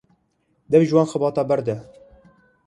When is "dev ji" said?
0.71-0.93